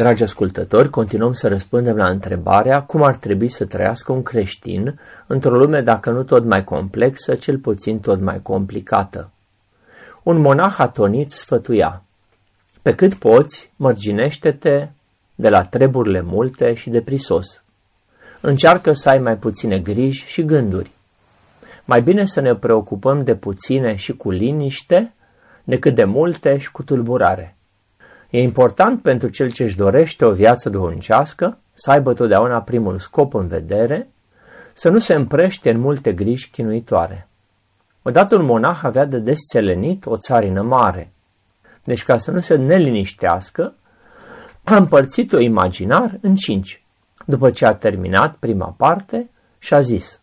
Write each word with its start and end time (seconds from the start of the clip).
Dragi 0.00 0.22
ascultători, 0.22 0.90
continuăm 0.90 1.32
să 1.32 1.48
răspundem 1.48 1.96
la 1.96 2.08
întrebarea 2.08 2.82
cum 2.82 3.02
ar 3.02 3.16
trebui 3.16 3.48
să 3.48 3.64
trăiască 3.64 4.12
un 4.12 4.22
creștin 4.22 5.00
într-o 5.26 5.56
lume 5.56 5.80
dacă 5.80 6.10
nu 6.10 6.22
tot 6.22 6.44
mai 6.44 6.64
complexă, 6.64 7.34
cel 7.34 7.58
puțin 7.58 7.98
tot 7.98 8.20
mai 8.20 8.42
complicată. 8.42 9.30
Un 10.22 10.38
monah 10.40 10.74
atonit 10.78 11.30
sfătuia, 11.30 12.02
pe 12.82 12.94
cât 12.94 13.14
poți, 13.14 13.70
mărginește-te 13.76 14.88
de 15.34 15.48
la 15.48 15.62
treburile 15.62 16.20
multe 16.20 16.74
și 16.74 16.90
de 16.90 17.00
prisos. 17.00 17.62
Încearcă 18.40 18.92
să 18.92 19.08
ai 19.08 19.18
mai 19.18 19.36
puține 19.36 19.78
griji 19.78 20.26
și 20.26 20.44
gânduri. 20.44 20.90
Mai 21.84 22.02
bine 22.02 22.26
să 22.26 22.40
ne 22.40 22.54
preocupăm 22.54 23.24
de 23.24 23.34
puține 23.34 23.94
și 23.94 24.12
cu 24.12 24.30
liniște 24.30 25.12
decât 25.64 25.94
de 25.94 26.04
multe 26.04 26.58
și 26.58 26.70
cu 26.70 26.82
tulburare. 26.82 27.54
E 28.30 28.42
important 28.42 29.02
pentru 29.02 29.28
cel 29.28 29.50
ce 29.50 29.62
își 29.62 29.76
dorește 29.76 30.24
o 30.24 30.32
viață 30.32 30.68
duhovnicească 30.68 31.58
să 31.72 31.90
aibă 31.90 32.12
totdeauna 32.12 32.62
primul 32.62 32.98
scop 32.98 33.34
în 33.34 33.46
vedere, 33.46 34.08
să 34.72 34.88
nu 34.88 34.98
se 34.98 35.14
împrește 35.14 35.70
în 35.70 35.80
multe 35.80 36.12
griji 36.12 36.50
chinuitoare. 36.50 37.28
Odată 38.02 38.36
un 38.36 38.44
monah 38.44 38.80
avea 38.82 39.04
de 39.04 39.18
desțelenit 39.18 40.06
o 40.06 40.16
țarină 40.16 40.62
mare. 40.62 41.12
Deci 41.84 42.04
ca 42.04 42.18
să 42.18 42.30
nu 42.30 42.40
se 42.40 42.56
neliniștească, 42.56 43.74
a 44.64 44.76
împărțit-o 44.76 45.38
imaginar 45.38 46.18
în 46.20 46.34
cinci. 46.34 46.84
După 47.26 47.50
ce 47.50 47.66
a 47.66 47.74
terminat 47.74 48.34
prima 48.34 48.74
parte, 48.76 49.30
și-a 49.58 49.80
zis, 49.80 50.20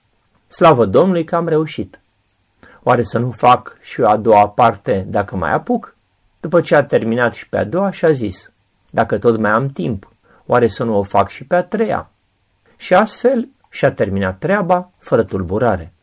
Slavă 0.48 0.86
Domnului 0.86 1.24
că 1.24 1.36
am 1.36 1.48
reușit! 1.48 2.00
Oare 2.84 3.04
să 3.04 3.18
nu 3.18 3.32
fac 3.32 3.78
și 3.82 4.02
a 4.02 4.18
doua 4.18 4.50
parte 4.50 5.06
dacă 5.10 5.36
mai 5.36 5.54
apuc? 5.54 5.96
După 6.48 6.62
ce 6.62 6.76
a 6.76 6.84
terminat 6.84 7.34
și 7.34 7.50
pe 7.50 7.58
a 7.58 7.64
doua 7.64 7.92
și-a 7.92 8.12
zis, 8.12 8.52
dacă 8.90 9.18
tot 9.18 9.38
mai 9.38 9.52
am 9.52 9.68
timp, 9.68 10.12
oare 10.46 10.68
să 10.68 10.84
nu 10.84 10.98
o 10.98 11.04
fac 11.04 11.30
și 11.30 11.44
pe 11.44 11.56
a 11.56 11.64
treia? 11.64 12.10
Și 12.78 12.94
astfel 12.94 13.50
și-a 13.70 13.92
terminat 13.92 14.38
treaba 14.38 14.92
fără 14.98 15.24
tulburare. 15.24 15.94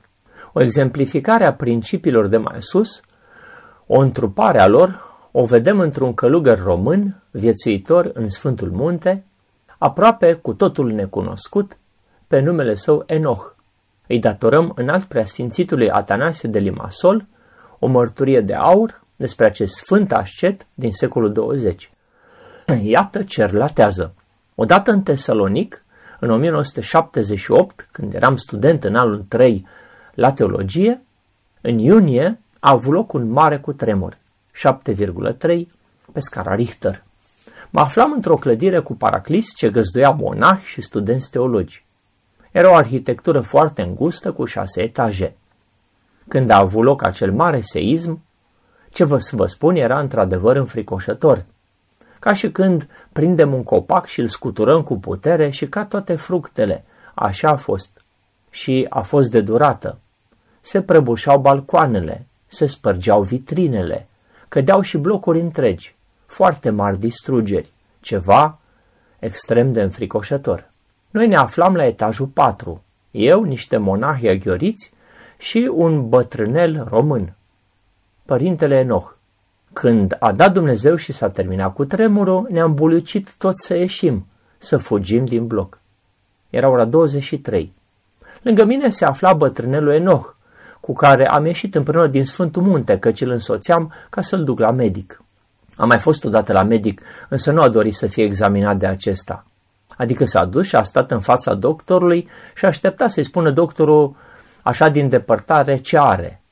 O 0.53 0.63
exemplificare 0.63 1.45
a 1.45 1.55
principiilor 1.55 2.29
de 2.29 2.37
mai 2.37 2.57
sus, 2.59 3.01
o 3.87 3.99
întrupare 3.99 4.61
a 4.61 4.67
lor, 4.67 5.03
o 5.33 5.45
vedem 5.45 5.81
într-un 5.81 6.15
călugăr 6.15 6.63
român, 6.63 7.23
viețuitor 7.31 8.11
în 8.15 8.29
Sfântul 8.29 8.71
Munte, 8.71 9.25
aproape 9.79 10.33
cu 10.33 10.55
totul 10.55 10.93
necunoscut, 10.93 11.77
pe 12.27 12.41
numele 12.41 12.75
său 12.75 13.03
Enoch. 13.07 13.55
Îi 14.07 14.19
datorăm 14.19 14.73
în 14.75 14.89
alt 14.89 15.05
preasfințitului 15.05 15.91
Atanasie 15.91 16.49
de 16.49 16.59
Limasol 16.59 17.27
o 17.79 17.87
mărturie 17.87 18.41
de 18.41 18.55
aur 18.55 19.04
despre 19.17 19.47
acest 19.47 19.75
sfânt 19.75 20.13
ascet 20.13 20.67
din 20.75 20.93
secolul 20.93 21.33
20. 21.33 21.91
Iată 22.83 23.23
ce 23.23 23.45
relatează. 23.45 24.15
Odată 24.55 24.91
în 24.91 25.03
Tesalonic, 25.03 25.85
în 26.21 26.31
1978, 26.31 27.89
când 27.93 28.15
eram 28.15 28.37
student 28.37 28.85
în 28.85 28.95
anul 28.95 29.25
3 29.29 29.67
la 30.15 30.33
teologie, 30.33 31.03
în 31.61 31.79
iunie 31.79 32.39
a 32.61 32.71
avut 32.71 32.93
loc 32.93 33.13
un 33.13 33.31
mare 33.31 33.59
cutremur, 33.59 34.17
7,3 34.93 35.67
pe 36.13 36.21
scara 36.21 36.55
Richter. 36.55 37.03
Mă 37.71 37.81
aflam 37.81 38.13
într-o 38.13 38.37
clădire 38.37 38.79
cu 38.79 38.95
paraclis 38.95 39.47
ce 39.57 39.71
găzduia 39.71 40.11
monahi 40.11 40.65
și 40.65 40.81
studenți 40.81 41.31
teologi. 41.31 41.85
Era 42.51 42.71
o 42.71 42.75
arhitectură 42.75 43.41
foarte 43.41 43.83
îngustă 43.83 44.33
cu 44.33 44.45
șase 44.45 44.83
etaje. 44.83 45.37
Când 46.29 46.51
a 46.51 46.59
avut 46.59 46.85
loc 46.85 47.03
acel 47.03 47.33
mare 47.33 47.61
seism, 47.61 48.23
ce 48.95 49.05
vă 49.05 49.19
să 49.19 49.37
vă 49.37 49.47
spun 49.47 49.77
era 49.77 49.99
într-adevăr 49.99 50.57
înfricoșător. 50.57 51.45
Ca 52.19 52.33
și 52.33 52.51
când 52.51 52.89
prindem 53.13 53.53
un 53.53 53.63
copac 53.63 54.07
și 54.07 54.21
îl 54.21 54.27
scuturăm 54.27 54.83
cu 54.83 54.99
putere 54.99 55.51
și 55.51 55.67
ca 55.67 55.85
toate 55.85 56.15
fructele. 56.15 56.85
Așa 57.15 57.49
a 57.49 57.57
fost. 57.57 58.05
Și 58.51 58.87
a 58.89 59.01
fost 59.01 59.31
de 59.31 59.41
durată. 59.41 59.99
Se 60.61 60.83
prăbușau 60.83 61.39
balcoanele, 61.39 62.27
se 62.47 62.67
spărgeau 62.67 63.23
vitrinele, 63.23 64.07
cădeau 64.49 64.81
și 64.81 64.97
blocuri 64.97 65.41
întregi, 65.41 65.95
foarte 66.27 66.71
mari 66.71 66.99
distrugeri, 66.99 67.73
ceva 68.01 68.59
extrem 69.19 69.73
de 69.73 69.83
înfricoșător. 69.83 70.71
Noi 71.11 71.27
ne 71.27 71.37
aflam 71.37 71.75
la 71.75 71.85
etajul 71.85 72.27
4, 72.27 72.83
eu, 73.11 73.43
niște 73.43 73.77
monahi 73.77 74.29
aghioriți 74.29 74.93
și 75.39 75.71
un 75.73 76.09
bătrânel 76.09 76.87
român 76.89 77.35
părintele 78.27 78.79
Enoch. 78.79 79.17
Când 79.73 80.17
a 80.19 80.33
dat 80.33 80.53
Dumnezeu 80.53 80.97
și 80.97 81.13
s-a 81.13 81.27
terminat 81.27 81.75
cu 81.75 81.85
tremurul, 81.85 82.47
ne-am 82.51 82.75
bulucit 82.75 83.35
toți 83.39 83.67
să 83.67 83.77
ieșim, 83.77 84.27
să 84.59 84.77
fugim 84.77 85.25
din 85.25 85.47
bloc. 85.47 85.79
Era 86.51 86.69
ora 86.69 86.85
23. 86.85 87.73
Lângă 88.43 88.65
mine 88.65 88.89
se 88.89 89.05
afla 89.05 89.33
bătrânelul 89.33 89.93
Enoch, 89.93 90.35
cu 90.81 90.93
care 90.93 91.29
am 91.29 91.47
ieșit 91.47 91.75
împreună 91.75 92.07
din 92.07 92.25
Sfântul 92.25 92.63
Munte, 92.63 92.99
căci 92.99 93.21
îl 93.21 93.31
însoțeam 93.31 93.93
ca 94.11 94.21
să-l 94.21 94.45
duc 94.45 94.59
la 94.59 94.71
medic. 94.71 95.23
Am 95.77 95.89
mai 95.89 95.99
fost 95.99 96.25
odată 96.25 96.53
la 96.53 96.63
medic, 96.63 97.03
însă 97.29 97.51
nu 97.51 97.61
a 97.61 97.69
dorit 97.69 97.95
să 97.95 98.07
fie 98.07 98.25
examinat 98.25 98.77
de 98.77 98.87
acesta. 98.87 99.47
Adică 99.97 100.25
s-a 100.25 100.45
dus 100.45 100.67
și 100.67 100.77
a 100.77 100.83
stat 100.83 101.11
în 101.11 101.21
fața 101.21 101.55
doctorului 101.55 102.29
și 102.55 102.65
a 102.65 102.69
așteptat 102.69 103.11
să-i 103.11 103.25
spună 103.25 103.51
doctorul 103.51 104.17
așa 104.63 104.89
din 104.89 105.09
depărtare 105.09 105.77
ce 105.77 105.99
are. 105.99 106.44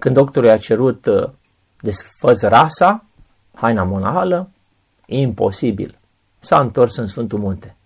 Când 0.00 0.14
doctorul 0.14 0.48
i-a 0.48 0.56
cerut 0.56 1.06
uh, 1.06 1.28
desfăz 1.80 2.42
rasa, 2.42 3.04
haina 3.54 3.82
monahală, 3.82 4.48
imposibil. 5.06 5.98
S-a 6.38 6.60
întors 6.60 6.96
în 6.96 7.06
Sfântul 7.06 7.38
Munte. 7.38 7.76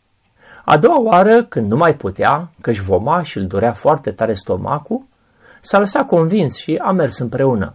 A 0.64 0.78
doua 0.78 1.00
oară, 1.02 1.44
când 1.44 1.70
nu 1.70 1.76
mai 1.76 1.96
putea, 1.96 2.50
că 2.60 2.70
își 2.70 2.82
voma 2.82 3.22
și 3.22 3.38
îl 3.38 3.46
dorea 3.46 3.72
foarte 3.72 4.10
tare 4.10 4.34
stomacul, 4.34 5.04
s-a 5.60 5.78
lăsat 5.78 6.06
convins 6.06 6.56
și 6.56 6.76
a 6.76 6.90
mers 6.90 7.18
împreună. 7.18 7.74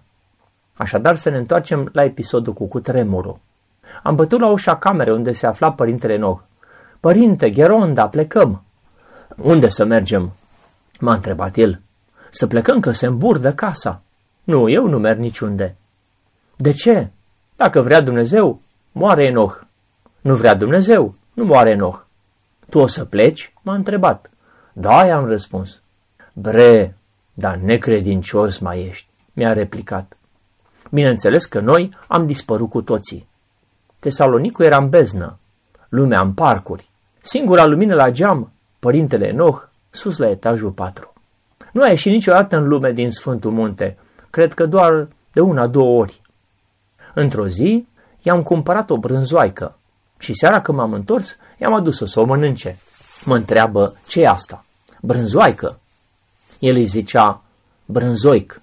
Așadar 0.77 1.15
să 1.15 1.29
ne 1.29 1.37
întoarcem 1.37 1.89
la 1.93 2.03
episodul 2.03 2.53
cu 2.53 2.65
cutremurul. 2.65 3.39
Am 4.03 4.15
bătut 4.15 4.39
la 4.39 4.47
ușa 4.47 4.77
camerei 4.77 5.13
unde 5.13 5.31
se 5.31 5.45
afla 5.47 5.71
părintele 5.71 6.17
Noh. 6.17 6.39
Părinte, 6.99 7.49
Gheronda, 7.49 8.07
plecăm. 8.07 8.63
Unde 9.35 9.69
să 9.69 9.85
mergem? 9.85 10.31
M-a 10.99 11.13
întrebat 11.13 11.57
el. 11.57 11.81
Să 12.29 12.47
plecăm 12.47 12.79
că 12.79 12.91
se 12.91 13.05
îmburdă 13.05 13.53
casa. 13.53 14.01
Nu, 14.49 14.69
eu 14.69 14.87
nu 14.87 14.99
merg 14.99 15.19
niciunde. 15.19 15.75
De 16.55 16.71
ce? 16.71 17.09
Dacă 17.55 17.81
vrea 17.81 18.01
Dumnezeu, 18.01 18.61
moare 18.91 19.25
Enoch. 19.25 19.61
Nu 20.21 20.35
vrea 20.35 20.55
Dumnezeu, 20.55 21.15
nu 21.33 21.45
moare 21.45 21.69
Enoch. 21.69 22.05
Tu 22.69 22.79
o 22.79 22.87
să 22.87 23.05
pleci? 23.05 23.53
M-a 23.61 23.73
întrebat. 23.73 24.29
Da, 24.73 25.05
i-am 25.05 25.25
răspuns. 25.25 25.81
Bre, 26.33 26.97
dar 27.33 27.55
necredincios 27.55 28.57
mai 28.57 28.85
ești, 28.85 29.07
mi-a 29.33 29.53
replicat. 29.53 30.17
Bineînțeles 30.91 31.45
că 31.45 31.59
noi 31.59 31.89
am 32.07 32.25
dispărut 32.25 32.69
cu 32.69 32.81
toții. 32.81 33.27
Tesalonicul 33.99 34.65
era 34.65 34.77
în 34.77 34.89
beznă, 34.89 35.37
lumea 35.89 36.21
în 36.21 36.33
parcuri. 36.33 36.89
Singura 37.21 37.65
lumină 37.65 37.95
la 37.95 38.11
geam, 38.11 38.51
părintele 38.79 39.27
Enoch, 39.27 39.67
sus 39.89 40.17
la 40.17 40.29
etajul 40.29 40.71
4. 40.71 41.13
Nu 41.71 41.83
a 41.83 41.87
ieșit 41.87 42.11
niciodată 42.11 42.57
în 42.57 42.67
lume 42.67 42.91
din 42.91 43.11
Sfântul 43.11 43.51
Munte, 43.51 43.97
cred 44.29 44.53
că 44.53 44.65
doar 44.65 45.07
de 45.33 45.41
una, 45.41 45.67
două 45.67 45.99
ori. 45.99 46.21
Într-o 47.13 47.47
zi 47.47 47.87
i-am 48.21 48.41
cumpărat 48.41 48.89
o 48.89 48.97
brânzoaică 48.97 49.77
și 50.17 50.33
seara 50.33 50.61
când 50.61 50.77
m-am 50.77 50.93
întors 50.93 51.37
i-am 51.57 51.73
adus-o 51.73 52.05
să 52.05 52.19
o 52.19 52.25
mănânce. 52.25 52.77
Mă 53.23 53.35
întreabă, 53.35 53.97
ce 54.07 54.21
e 54.21 54.27
asta? 54.27 54.65
Brânzoaică. 55.01 55.79
El 56.59 56.75
îi 56.75 56.85
zicea, 56.85 57.41
brânzoic. 57.85 58.61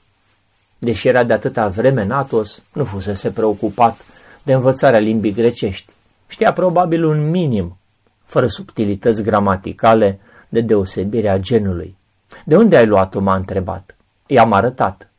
Deși 0.79 1.09
era 1.09 1.25
de 1.25 1.33
atâta 1.33 1.69
vreme 1.69 2.05
natos, 2.05 2.63
nu 2.73 2.85
fusese 2.85 3.31
preocupat 3.31 4.01
de 4.43 4.53
învățarea 4.53 4.99
limbii 4.99 5.33
grecești. 5.33 5.93
Știa 6.27 6.53
probabil 6.53 7.05
un 7.05 7.31
minim, 7.31 7.77
fără 8.25 8.47
subtilități 8.47 9.23
gramaticale, 9.23 10.21
de 10.49 10.61
deosebirea 10.61 11.39
genului. 11.39 11.97
De 12.45 12.57
unde 12.57 12.77
ai 12.77 12.87
luat-o, 12.87 13.21
m-a 13.21 13.35
întrebat. 13.35 13.97
I-am 14.27 14.53
arătat. 14.53 15.11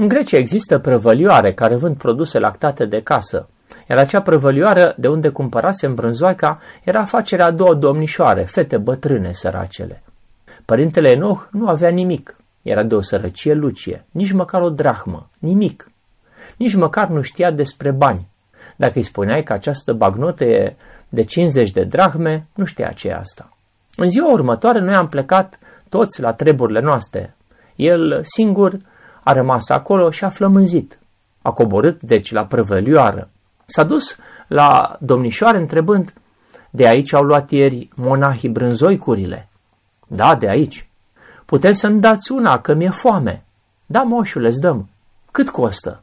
În 0.00 0.08
Grecia 0.08 0.36
există 0.36 0.78
prăvălioare 0.78 1.54
care 1.54 1.74
vând 1.74 1.96
produse 1.96 2.38
lactate 2.38 2.84
de 2.84 3.02
casă. 3.02 3.48
Iar 3.88 3.98
acea 3.98 4.22
prăvălioară 4.22 4.94
de 4.96 5.08
unde 5.08 5.28
cumpărase 5.28 5.86
brânzoaica 5.86 6.58
era 6.84 7.00
afacerea 7.00 7.46
a 7.46 7.50
două 7.50 7.74
domnișoare, 7.74 8.42
fete 8.42 8.76
bătrâne 8.76 9.32
săracele. 9.32 10.02
Părintele 10.64 11.10
Enoch 11.10 11.48
nu 11.50 11.68
avea 11.68 11.88
nimic, 11.88 12.36
era 12.62 12.82
de 12.82 12.94
o 12.94 13.00
sărăcie 13.00 13.54
lucie, 13.54 14.04
nici 14.10 14.32
măcar 14.32 14.62
o 14.62 14.70
drahmă, 14.70 15.28
nimic. 15.38 15.90
Nici 16.56 16.74
măcar 16.74 17.08
nu 17.08 17.22
știa 17.22 17.50
despre 17.50 17.90
bani. 17.90 18.28
Dacă 18.76 18.92
îi 18.94 19.02
spuneai 19.02 19.42
că 19.42 19.52
această 19.52 19.92
bagnotă 19.92 20.44
e 20.44 20.76
de 21.08 21.24
50 21.24 21.70
de 21.70 21.84
drahme, 21.84 22.46
nu 22.54 22.64
știa 22.64 22.88
ce 22.88 23.08
e 23.08 23.14
asta. 23.14 23.48
În 23.96 24.10
ziua 24.10 24.32
următoare 24.32 24.78
noi 24.78 24.94
am 24.94 25.06
plecat 25.06 25.58
toți 25.88 26.20
la 26.20 26.32
treburile 26.32 26.80
noastre. 26.80 27.36
El 27.76 28.20
singur 28.22 28.78
a 29.28 29.32
rămas 29.32 29.68
acolo 29.68 30.10
și 30.10 30.24
a 30.24 30.28
flămânzit. 30.28 30.98
A 31.42 31.52
coborât 31.52 32.02
deci 32.02 32.32
la 32.32 32.46
prăvălioară. 32.46 33.30
S-a 33.64 33.82
dus 33.82 34.16
la 34.46 34.96
domnișoare 35.00 35.58
întrebând, 35.58 36.14
de 36.70 36.86
aici 36.86 37.12
au 37.12 37.22
luat 37.22 37.50
ieri 37.50 37.88
monahii 37.94 38.48
brânzoicurile? 38.48 39.48
Da, 40.06 40.34
de 40.34 40.48
aici. 40.48 40.88
Puteți 41.44 41.80
să-mi 41.80 42.00
dați 42.00 42.32
una, 42.32 42.60
că 42.60 42.74
mi-e 42.74 42.90
foame. 42.90 43.44
Da, 43.86 44.02
moșule, 44.02 44.46
îți 44.46 44.60
dăm. 44.60 44.88
Cât 45.30 45.50
costă? 45.50 46.02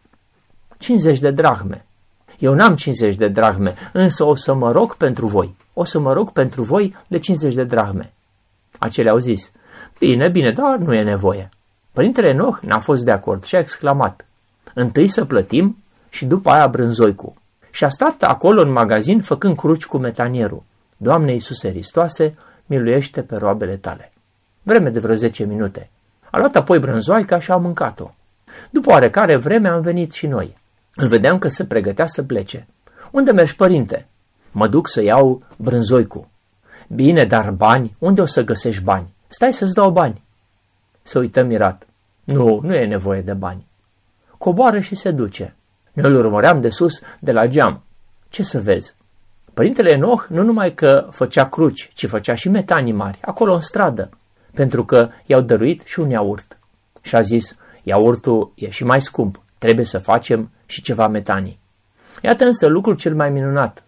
50 0.77 1.19
de 1.19 1.31
drahme. 1.31 1.85
Eu 2.39 2.53
n-am 2.53 2.75
50 2.75 3.15
de 3.15 3.27
drahme, 3.27 3.73
însă 3.93 4.23
o 4.23 4.35
să 4.35 4.53
mă 4.53 4.71
rog 4.71 4.95
pentru 4.95 5.27
voi. 5.27 5.55
O 5.73 5.83
să 5.83 5.99
mă 5.99 6.13
rog 6.13 6.31
pentru 6.31 6.63
voi 6.63 6.95
de 7.07 7.19
50 7.19 7.53
de 7.53 7.63
drahme. 7.63 8.13
Acele 8.79 9.09
au 9.09 9.17
zis, 9.17 9.51
bine, 9.99 10.29
bine, 10.29 10.51
dar 10.51 10.77
nu 10.77 10.93
e 10.93 11.03
nevoie. 11.03 11.49
Părintele 11.95 12.27
Enoch 12.27 12.59
n-a 12.61 12.79
fost 12.79 13.03
de 13.03 13.11
acord 13.11 13.43
și 13.43 13.55
a 13.55 13.59
exclamat, 13.59 14.25
întâi 14.73 15.07
să 15.07 15.25
plătim 15.25 15.77
și 16.09 16.25
după 16.25 16.49
aia 16.49 16.67
brânzoicu. 16.67 17.35
Și 17.71 17.83
a 17.83 17.89
stat 17.89 18.23
acolo 18.23 18.61
în 18.61 18.71
magazin 18.71 19.21
făcând 19.21 19.55
cruci 19.55 19.85
cu 19.85 19.97
metanierul. 19.97 20.63
Doamne 20.97 21.31
Iisuse 21.33 21.69
Hristoase, 21.69 22.33
miluiește 22.65 23.21
pe 23.21 23.35
roabele 23.35 23.75
tale. 23.75 24.11
Vreme 24.63 24.89
de 24.89 24.99
vreo 24.99 25.15
10 25.15 25.43
minute. 25.43 25.89
A 26.29 26.37
luat 26.37 26.55
apoi 26.55 26.79
brânzoaica 26.79 27.39
și 27.39 27.51
a 27.51 27.57
mâncat-o. 27.57 28.13
După 28.69 28.91
oarecare 28.91 29.35
vreme 29.35 29.67
am 29.67 29.81
venit 29.81 30.11
și 30.11 30.27
noi. 30.27 30.57
Îl 30.95 31.07
vedeam 31.07 31.37
că 31.37 31.49
se 31.49 31.65
pregătea 31.65 32.07
să 32.07 32.23
plece. 32.23 32.67
Unde 33.11 33.31
mergi, 33.31 33.55
părinte? 33.55 34.07
Mă 34.51 34.67
duc 34.67 34.89
să 34.89 35.01
iau 35.01 35.43
brânzoicu. 35.57 36.29
Bine, 36.87 37.25
dar 37.25 37.51
bani? 37.51 37.95
Unde 37.99 38.21
o 38.21 38.25
să 38.25 38.41
găsești 38.41 38.83
bani? 38.83 39.13
Stai 39.27 39.53
să-ți 39.53 39.73
dau 39.73 39.91
bani. 39.91 40.23
Se 41.07 41.19
uită 41.19 41.43
mirat. 41.43 41.87
Nu, 42.23 42.59
nu 42.63 42.73
e 42.75 42.85
nevoie 42.85 43.21
de 43.21 43.33
bani. 43.33 43.67
Coboară 44.37 44.79
și 44.79 44.95
se 44.95 45.11
duce. 45.11 45.55
Noi 45.93 46.11
îl 46.11 46.15
urmăream 46.15 46.61
de 46.61 46.69
sus, 46.69 47.01
de 47.19 47.31
la 47.31 47.47
geam. 47.47 47.83
Ce 48.29 48.43
să 48.43 48.61
vezi? 48.61 48.95
Părintele 49.53 49.89
Enoch 49.89 50.25
nu 50.29 50.43
numai 50.43 50.73
că 50.73 51.07
făcea 51.11 51.49
cruci, 51.49 51.89
ci 51.93 52.07
făcea 52.07 52.35
și 52.35 52.49
metanii 52.49 52.91
mari, 52.91 53.19
acolo 53.21 53.53
în 53.53 53.61
stradă, 53.61 54.09
pentru 54.53 54.85
că 54.85 55.09
i-au 55.25 55.41
dăruit 55.41 55.81
și 55.85 55.99
un 55.99 56.09
iaurt. 56.09 56.57
Și 57.01 57.15
a 57.15 57.21
zis, 57.21 57.53
iaurtul 57.83 58.51
e 58.55 58.69
și 58.69 58.83
mai 58.83 59.01
scump, 59.01 59.41
trebuie 59.57 59.85
să 59.85 59.99
facem 59.99 60.51
și 60.65 60.81
ceva 60.81 61.07
metanii. 61.07 61.59
Iată 62.21 62.45
însă 62.45 62.67
lucrul 62.67 62.95
cel 62.95 63.15
mai 63.15 63.29
minunat. 63.29 63.83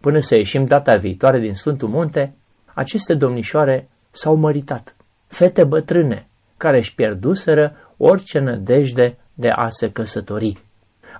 Până 0.00 0.18
să 0.18 0.34
ieșim 0.34 0.64
data 0.64 0.96
viitoare 0.96 1.38
din 1.38 1.54
Sfântul 1.54 1.88
Munte, 1.88 2.34
aceste 2.74 3.14
domnișoare 3.14 3.88
s-au 4.10 4.34
măritat. 4.34 4.96
Fete 5.26 5.64
bătrâne, 5.64 6.26
care 6.62 6.76
își 6.76 6.94
pierduseră 6.94 7.76
orice 7.96 8.38
nădejde 8.38 9.16
de 9.34 9.48
a 9.48 9.68
se 9.68 9.90
căsători. 9.90 10.56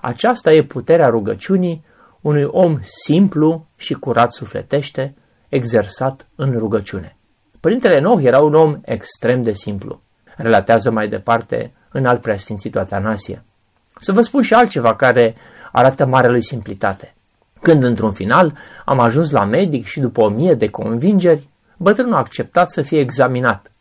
Aceasta 0.01 0.53
e 0.53 0.63
puterea 0.63 1.09
rugăciunii 1.09 1.85
unui 2.21 2.45
om 2.45 2.79
simplu 2.83 3.67
și 3.77 3.95
curat 3.95 4.33
sufletește, 4.33 5.15
exersat 5.49 6.27
în 6.35 6.59
rugăciune. 6.59 7.17
Părintele 7.61 8.01
Noh 8.01 8.23
era 8.25 8.39
un 8.39 8.55
om 8.55 8.81
extrem 8.85 9.43
de 9.43 9.53
simplu. 9.53 10.01
Relatează 10.37 10.91
mai 10.91 11.09
departe 11.09 11.73
în 11.93 12.07
alt 12.07 12.21
preasfințitul 12.21 12.81
Atanasie. 12.81 13.45
Să 14.01 14.13
vă 14.13 14.23
spun 14.23 14.43
și 14.43 14.55
altceva 14.55 14.95
care 14.95 15.35
arată 15.73 16.07
mare 16.07 16.29
lui 16.29 16.45
simplitate. 16.45 17.15
Când 17.61 17.83
într-un 17.83 18.13
final 18.13 18.57
am 18.85 18.99
ajuns 18.99 19.31
la 19.31 19.45
medic 19.45 19.85
și 19.85 20.01
după 20.01 20.21
o 20.21 20.29
mie 20.29 20.55
de 20.55 20.69
convingeri, 20.69 21.49
bătrânul 21.77 22.15
a 22.15 22.19
acceptat 22.19 22.71
să 22.71 22.83
fie 22.83 22.99
examinat. 22.99 23.72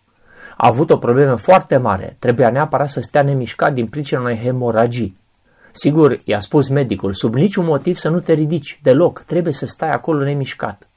A 0.63 0.68
avut 0.68 0.90
o 0.90 0.98
problemă 0.98 1.36
foarte 1.36 1.78
mare, 1.78 2.16
trebuia 2.19 2.50
neapărat 2.50 2.90
să 2.90 3.00
stea 3.00 3.22
nemișcat 3.22 3.74
din 3.74 3.88
pricina 3.88 4.19
unei 4.19 4.38
hemoragii. 4.38 5.18
Sigur, 5.72 6.18
i-a 6.24 6.40
spus 6.40 6.68
medicul, 6.68 7.13
sub 7.13 7.36
niciun 7.36 7.66
motiv 7.66 7.96
să 7.96 8.10
nu 8.10 8.19
te 8.19 8.34
ridici 8.34 8.80
deloc, 8.84 9.24
trebuie 9.25 9.54
să 9.54 9.66
stai 9.66 9.92
acolo 9.92 10.24
nemișcat. 10.24 10.88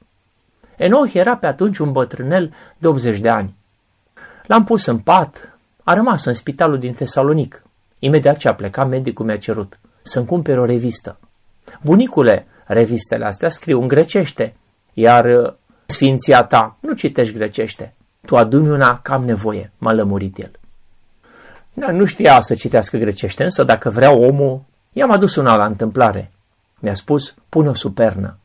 Enoch 0.77 1.13
era 1.13 1.37
pe 1.37 1.47
atunci 1.47 1.77
un 1.77 1.91
bătrânel 1.91 2.53
de 2.77 2.87
80 2.87 3.19
de 3.19 3.29
ani. 3.29 3.55
L-am 4.47 4.63
pus 4.63 4.85
în 4.85 4.97
pat, 4.97 5.57
a 5.83 5.93
rămas 5.93 6.25
în 6.25 6.33
spitalul 6.33 6.77
din 6.77 6.93
Tesalonic. 6.93 7.63
Imediat 7.99 8.37
ce 8.37 8.47
a 8.47 8.53
plecat, 8.53 8.89
medicul 8.89 9.25
mi-a 9.25 9.37
cerut 9.37 9.79
să-mi 10.01 10.25
cumpere 10.25 10.59
o 10.59 10.65
revistă. 10.65 11.19
Bunicule, 11.81 12.47
revistele 12.65 13.25
astea 13.25 13.49
scriu 13.49 13.81
în 13.81 13.87
grecește, 13.87 14.55
iar 14.93 15.25
uh, 15.25 15.53
sfinția 15.85 16.43
ta 16.43 16.77
nu 16.79 16.93
citești 16.93 17.33
grecește. 17.33 17.93
Tu 18.25 18.37
aduni 18.37 18.69
una 18.69 18.99
cam 19.01 19.25
nevoie, 19.25 19.71
m-a 19.77 19.91
lămurit 19.91 20.37
el. 20.37 20.51
Da, 21.73 21.91
nu 21.91 22.05
știa 22.05 22.41
să 22.41 22.53
citească 22.53 22.97
grecește, 22.97 23.43
însă 23.43 23.63
dacă 23.63 23.89
vrea 23.89 24.11
omul, 24.11 24.61
i-am 24.91 25.11
adus 25.11 25.35
una 25.35 25.55
la 25.55 25.65
întâmplare. 25.65 26.31
Mi-a 26.79 26.93
spus, 26.93 27.33
pune 27.49 27.67
o 27.67 27.73
supernă. 27.73 28.37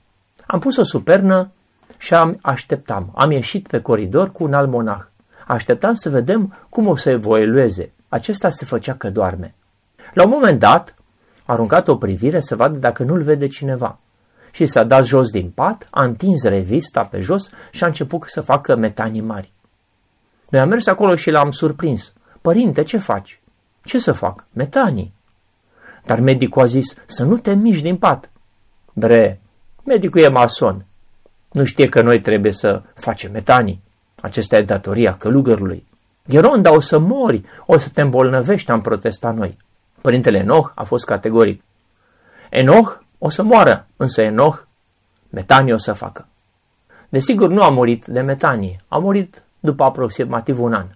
Am 0.47 0.59
pus 0.59 0.77
o 0.77 0.83
supernă 0.83 1.51
și 1.99 2.15
am 2.15 2.39
așteptam. 2.43 3.13
Am 3.15 3.31
ieșit 3.31 3.69
pe 3.69 3.81
coridor 3.81 4.33
cu 4.33 4.45
un 4.45 4.53
alt 4.53 4.69
monah. 4.69 5.01
Așteptam 5.47 5.95
să 5.95 6.11
vedem 6.11 6.67
cum 6.69 6.87
o 6.87 6.97
să 6.97 7.11
evolueze. 7.11 7.93
Acesta 8.09 8.49
se 8.49 8.65
făcea 8.65 8.95
că 8.95 9.11
doarme. 9.11 9.55
La 10.15 10.25
un 10.25 10.31
moment 10.31 10.59
dat, 10.59 10.95
a 11.47 11.53
aruncat 11.53 11.89
o 11.89 11.97
privire 11.97 12.41
să 12.41 12.57
vadă 12.57 12.79
dacă 12.79 13.03
nu-l 13.03 13.23
vede 13.23 13.47
cineva. 13.47 13.99
Și 14.51 14.67
s-a 14.67 14.85
dat 14.85 15.05
jos 15.05 15.31
din 15.31 15.51
pat, 15.51 15.87
a 15.91 16.03
întins 16.03 16.43
revista 16.43 17.05
pe 17.05 17.21
jos 17.21 17.49
și 17.71 17.85
a 17.85 17.87
început 17.87 18.23
să 18.27 18.41
facă 18.41 18.77
metanii 18.77 19.21
mari. 19.21 19.53
Noi 20.51 20.61
am 20.61 20.69
mers 20.69 20.87
acolo 20.87 21.15
și 21.15 21.31
l-am 21.31 21.51
surprins. 21.51 22.13
Părinte, 22.41 22.83
ce 22.83 22.99
faci? 22.99 23.41
Ce 23.85 23.99
să 23.99 24.13
fac? 24.13 24.45
Metanii. 24.53 25.15
Dar 26.05 26.21
medicul 26.21 26.63
a 26.63 26.65
zis 26.65 26.95
să 27.07 27.25
nu 27.25 27.37
te 27.37 27.55
miști 27.55 27.83
din 27.83 27.97
pat. 27.97 28.31
Bre, 28.93 29.41
medicul 29.85 30.21
e 30.21 30.29
mason. 30.29 30.85
Nu 31.53 31.65
știe 31.65 31.89
că 31.89 32.03
noi 32.03 32.21
trebuie 32.21 32.53
să 32.53 32.83
facem 32.95 33.33
metanii. 33.33 33.83
Acesta 34.21 34.57
e 34.57 34.63
datoria 34.63 35.17
călugărului. 35.17 35.87
Gheronda, 36.27 36.73
o 36.73 36.81
să 36.81 36.99
mori, 36.99 37.45
o 37.67 37.79
să 37.79 37.89
te 37.89 38.01
îmbolnăvești, 38.01 38.71
am 38.71 38.81
protestat 38.81 39.35
noi. 39.35 39.57
Părintele 40.01 40.39
Enoch 40.39 40.73
a 40.75 40.85
fost 40.85 41.05
categoric. 41.05 41.63
Enoch 42.51 43.01
o 43.19 43.29
să 43.29 43.43
moară, 43.43 43.87
însă 43.97 44.23
Enoch 44.23 44.67
metanie 45.31 45.73
o 45.73 45.77
să 45.77 45.93
facă. 45.93 46.29
Desigur, 47.09 47.49
nu 47.49 47.63
a 47.63 47.71
murit 47.71 48.07
de 48.07 48.21
metanie, 48.21 48.77
a 48.89 48.99
murit 48.99 49.43
după 49.61 49.85
aproximativ 49.85 50.61
un 50.61 50.73
an. 50.73 50.87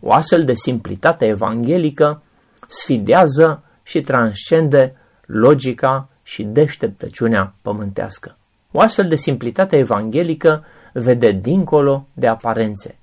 O 0.00 0.12
astfel 0.12 0.44
de 0.44 0.54
simplitate 0.54 1.26
evanghelică 1.26 2.22
sfidează 2.66 3.62
și 3.82 4.00
transcende 4.00 4.96
logica 5.26 6.08
și 6.22 6.42
deșteptăciunea 6.42 7.54
pământească. 7.62 8.36
O 8.72 8.80
astfel 8.80 9.08
de 9.08 9.16
simplitate 9.16 9.76
evanghelică 9.76 10.64
vede 10.92 11.30
dincolo 11.30 12.06
de 12.12 12.26
aparențe. 12.26 12.98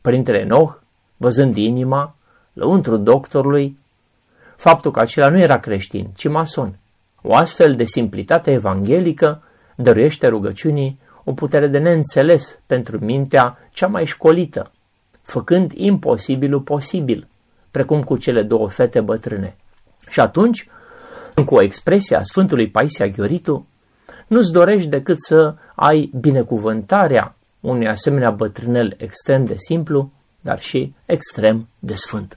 Părintele 0.00 0.44
Noh, 0.44 0.70
văzând 1.16 1.56
inima, 1.56 2.16
lăuntru 2.52 2.96
doctorului, 2.96 3.78
faptul 4.56 4.90
că 4.90 5.00
acela 5.00 5.28
nu 5.28 5.38
era 5.38 5.58
creștin, 5.58 6.10
ci 6.14 6.28
mason. 6.28 6.78
O 7.22 7.34
astfel 7.34 7.74
de 7.74 7.84
simplitate 7.84 8.52
evanghelică 8.52 9.42
dăruiește 9.76 10.28
rugăciunii 10.28 10.98
o 11.24 11.32
putere 11.32 11.66
de 11.66 11.78
neînțeles 11.78 12.58
pentru 12.66 12.98
mintea 13.04 13.58
cea 13.70 13.86
mai 13.86 14.04
școlită, 14.04 14.70
făcând 15.22 15.72
imposibilul 15.74 16.60
posibil, 16.60 17.28
precum 17.70 18.02
cu 18.02 18.16
cele 18.16 18.42
două 18.42 18.68
fete 18.68 19.00
bătrâne. 19.00 19.56
Și 20.08 20.20
atunci, 20.20 20.68
cu 21.44 21.54
o 21.54 21.62
expresie 21.62 22.16
a 22.16 22.22
Sfântului 22.22 22.70
Paisia 22.70 23.06
Ghioritu, 23.06 23.66
nu-ți 24.26 24.52
dorești 24.52 24.88
decât 24.88 25.16
să 25.22 25.54
ai 25.74 26.10
binecuvântarea 26.20 27.36
unui 27.60 27.88
asemenea 27.88 28.30
bătrânel 28.30 28.94
extrem 28.98 29.44
de 29.44 29.54
simplu, 29.56 30.10
dar 30.40 30.60
și 30.60 30.94
extrem 31.06 31.68
de 31.78 31.94
sfânt. 31.94 32.36